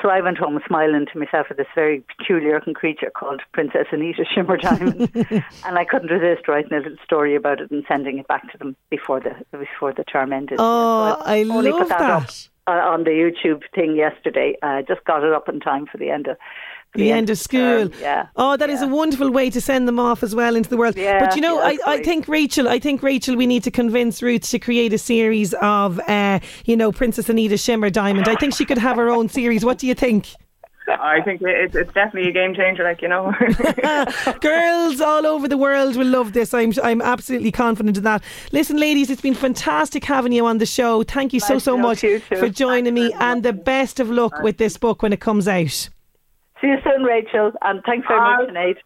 So 0.00 0.08
I 0.08 0.20
went 0.20 0.38
home 0.38 0.60
smiling 0.66 1.06
to 1.12 1.18
myself 1.18 1.46
at 1.50 1.56
this 1.56 1.66
very 1.74 2.04
peculiar 2.18 2.54
looking 2.54 2.74
creature 2.74 3.10
called 3.10 3.40
Princess 3.52 3.86
Anita 3.90 4.24
Shimmer 4.24 4.56
Diamond, 4.56 5.10
and 5.14 5.78
I 5.78 5.84
couldn't 5.84 6.10
resist 6.10 6.48
writing 6.48 6.72
a 6.72 6.76
little 6.76 6.96
story 7.04 7.34
about 7.34 7.60
it 7.60 7.70
and 7.70 7.84
sending 7.88 8.18
it 8.18 8.28
back 8.28 8.50
to 8.52 8.58
them 8.58 8.76
before 8.90 9.20
the 9.20 9.34
before 9.56 9.92
the 9.92 10.04
term 10.04 10.32
ended. 10.32 10.58
Oh, 10.60 11.16
so 11.18 11.22
I, 11.24 11.40
I 11.40 11.42
love 11.42 11.88
that. 11.88 11.98
that. 11.98 12.48
on 12.66 13.04
the 13.04 13.10
YouTube 13.10 13.62
thing 13.74 13.96
yesterday. 13.96 14.56
I 14.62 14.82
just 14.82 15.04
got 15.04 15.24
it 15.24 15.32
up 15.32 15.48
in 15.48 15.60
time 15.60 15.86
for 15.86 15.98
the 15.98 16.10
end 16.10 16.28
of 16.28 16.36
the, 16.94 17.12
end, 17.12 17.30
of 17.30 17.38
school. 17.38 17.88
Term, 17.88 17.92
yeah. 18.00 18.26
Oh, 18.36 18.56
that 18.56 18.68
yeah. 18.68 18.74
is 18.74 18.82
a 18.82 18.88
wonderful 18.88 19.30
way 19.30 19.50
to 19.50 19.60
send 19.60 19.88
them 19.88 19.98
off 19.98 20.22
as 20.22 20.34
well 20.34 20.56
into 20.56 20.68
the 20.68 20.76
world. 20.76 20.96
Yeah, 20.96 21.20
but 21.20 21.34
you 21.36 21.42
know, 21.42 21.58
yeah, 21.60 21.78
I, 21.86 21.94
I 21.94 22.02
think 22.02 22.28
Rachel, 22.28 22.68
I 22.68 22.78
think 22.78 23.02
Rachel, 23.02 23.36
we 23.36 23.46
need 23.46 23.64
to 23.64 23.70
convince 23.70 24.22
Ruth 24.22 24.48
to 24.50 24.58
create 24.58 24.92
a 24.92 24.98
series 24.98 25.54
of, 25.54 26.00
uh, 26.08 26.40
you 26.64 26.76
know, 26.76 26.92
Princess 26.92 27.28
Anita 27.28 27.56
Shimmer 27.56 27.90
Diamond. 27.90 28.28
I 28.28 28.34
think 28.36 28.54
she 28.54 28.64
could 28.64 28.78
have 28.78 28.96
her 28.96 29.08
own 29.08 29.28
series. 29.28 29.64
What 29.64 29.78
do 29.78 29.86
you 29.86 29.94
think? 29.94 30.28
I 30.88 31.20
think 31.20 31.40
it's, 31.42 31.74
it's 31.74 31.92
definitely 31.92 32.28
a 32.28 32.32
game 32.32 32.54
changer, 32.54 32.82
like 32.82 33.02
you 33.02 33.08
know. 33.08 33.32
Girls 34.40 35.00
all 35.00 35.26
over 35.26 35.48
the 35.48 35.56
world 35.56 35.96
will 35.96 36.06
love 36.06 36.32
this. 36.32 36.52
I'm 36.52 36.72
I'm 36.82 37.00
absolutely 37.00 37.52
confident 37.52 37.96
of 37.96 38.02
that. 38.02 38.22
Listen, 38.50 38.76
ladies, 38.76 39.08
it's 39.10 39.22
been 39.22 39.34
fantastic 39.34 40.04
having 40.04 40.32
you 40.32 40.44
on 40.46 40.58
the 40.58 40.66
show. 40.66 41.02
Thank 41.04 41.32
you 41.32 41.40
so 41.40 41.58
so 41.58 41.76
much 41.76 42.00
for 42.00 42.48
joining 42.48 42.94
me, 42.94 43.12
and 43.14 43.42
the 43.42 43.52
best 43.52 44.00
of 44.00 44.10
luck 44.10 44.42
with 44.42 44.58
this 44.58 44.76
book 44.76 45.02
when 45.02 45.12
it 45.12 45.20
comes 45.20 45.46
out. 45.46 45.88
See 46.62 46.68
you 46.68 46.76
soon, 46.84 47.02
Rachel, 47.02 47.50
and 47.62 47.82
thanks 47.84 48.06
very 48.06 48.20
much, 48.20 48.48
Sinead. 48.48 48.76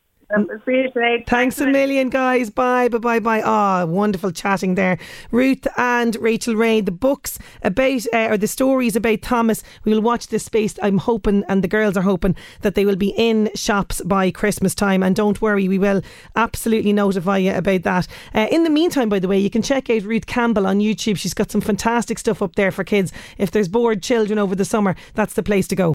Thanks 1.26 1.61
a 1.61 1.66
million, 1.68 2.09
guys. 2.09 2.50
Bye, 2.50 2.88
bye, 2.88 2.99
bye, 2.99 3.21
bye. 3.21 3.42
Ah, 3.45 3.83
oh, 3.83 3.87
wonderful 3.87 4.33
chatting 4.33 4.75
there. 4.75 4.99
Ruth 5.30 5.68
and 5.76 6.16
Rachel 6.16 6.56
Ray. 6.56 6.80
The 6.80 6.90
books 6.90 7.38
about, 7.62 8.02
uh, 8.12 8.28
or 8.30 8.37
the 8.37 8.49
stories 8.49 8.97
about 8.97 9.23
Thomas, 9.23 9.62
we 9.85 9.95
will 9.95 10.00
watch 10.00 10.26
this 10.26 10.45
space. 10.45 10.75
I'm 10.83 10.99
hoping, 10.99 11.45
and 11.49 11.62
the 11.62 11.68
girls 11.68 11.97
are 11.97 12.02
hoping, 12.02 12.35
that 12.62 12.75
they 12.75 12.85
will 12.85 12.97
be 12.97 13.11
in 13.16 13.50
shops 13.54 14.00
by 14.00 14.33
Christmas 14.33 14.75
time. 14.75 15.04
And 15.04 15.14
don't 15.14 15.40
worry, 15.40 15.68
we 15.68 15.78
will 15.78 16.02
absolutely 16.35 16.92
notify 16.92 17.38
you 17.38 17.54
about 17.54 17.85
that. 17.85 18.09
Uh, 18.35 18.49
in 18.50 18.64
the 18.64 18.71
meantime, 18.71 19.09
by 19.09 19.21
the 19.21 19.28
way, 19.28 19.38
you 19.38 19.50
can 19.50 19.62
check 19.62 19.88
out 19.90 20.02
Ruth 20.02 20.26
Campbell 20.26 20.66
on 20.66 20.80
YouTube. 20.80 21.18
She's 21.18 21.35
got 21.35 21.52
some 21.52 21.61
fantastic 21.61 22.18
stuff 22.18 22.42
up 22.42 22.56
there 22.56 22.73
for 22.73 22.83
kids. 22.83 23.12
If 23.38 23.52
there's 23.52 23.68
bored 23.68 24.02
children 24.02 24.40
over 24.40 24.56
the 24.56 24.64
summer, 24.64 24.97
that's 25.14 25.35
the 25.35 25.45
place 25.45 25.68
to 25.68 25.76
go. 25.76 25.95